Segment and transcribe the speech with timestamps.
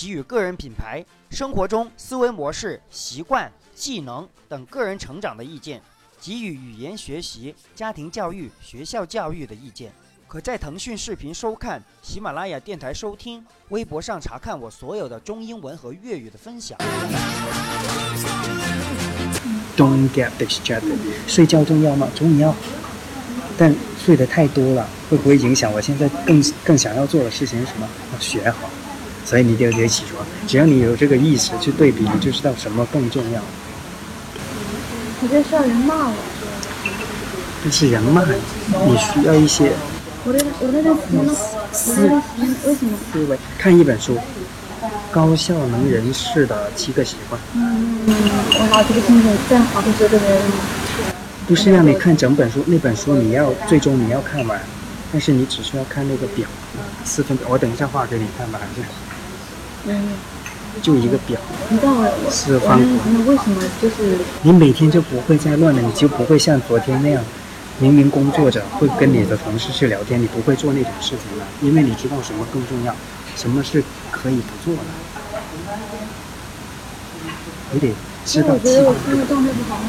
[0.00, 5.78] 给予个人品牌、生活中思维模式、习惯、技能等个人成长的意见；
[6.18, 9.92] 给予语言学习、家庭教育、学校教育的意见。
[10.26, 16.78] 可在腾讯视频收看、喜马拉雅电台收听、微博上查看我所有的中英文和粤语的分享。
[19.76, 20.96] Don't get distracted。
[21.26, 22.08] 睡觉重要吗？
[22.16, 22.54] 重要，
[23.58, 27.86] 但睡得太多了，会不会影响我现在更更想要做的事情是什么？
[28.14, 28.70] 要学好。
[29.30, 30.26] 所以你就得起床。
[30.48, 33.40] 只要你有这个意识去对比，你就知道什么更重要。
[35.22, 36.14] 我在需要人骂我。
[37.62, 38.32] 但是人骂你，
[38.90, 39.70] 你需要一些。
[40.24, 41.32] 我的我的那
[41.72, 42.02] 思思
[42.66, 42.98] 为什么？
[43.12, 44.16] 思维看一本书，
[45.12, 47.40] 《高效能人士的七个习惯》。
[47.54, 50.42] 嗯，我好这个听着，再好的这个人。
[51.46, 54.60] 不是让你看整本书，那本书你要最终你要看完，
[55.12, 56.48] 但是你只需要看那个表，
[57.04, 57.46] 四分表。
[57.48, 58.88] 我等一下画给你看吧，还是？
[59.86, 60.08] 嗯。
[60.82, 61.38] 就一个表。
[61.68, 62.80] 你知道我四方。
[62.80, 64.16] 那为什么就是？
[64.42, 67.22] 你每天就不会再乱了，你就不会像昨天那样。
[67.80, 72.94] 明明工作着会跟你的同事去聊天，你不会做那种事情了，因为你知道什么更重要，
[73.36, 74.80] 什么是可以不做的。
[77.72, 77.94] 你得
[78.26, 79.80] 知道自己的状态不好，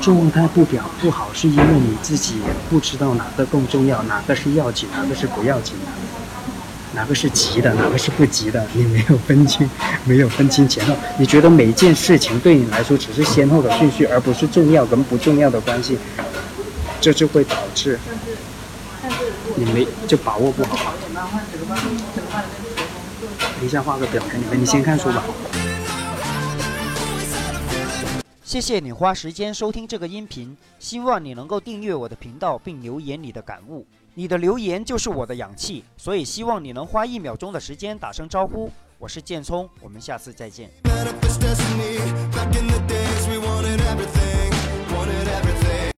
[0.00, 5.92] 状态不表不好，是因为你自己不知道哪个更重要，哪个是要紧，哪个是不要紧的，
[6.94, 9.68] 哪个是急的，哪个是不急的，你没有分清，
[10.04, 10.96] 没有分清前后。
[11.18, 15.98] 你觉得每件事情对你来说只是先后的顺序，而不是重要跟不重要的关系。
[17.00, 17.98] 这就会导致
[19.54, 20.94] 你没就把握不好。
[23.60, 25.22] 等一下画个表给你们，你先看书吧。
[28.42, 33.86] 谢谢你花时间收听这个音频，希望你能够订阅我的频道并留言你的感悟。
[34.18, 38.68] 你的留言就是我的氧气，所以希望你能花一秒钟的时间打声招呼。
[38.98, 40.68] 我是建聪，我们下次再见。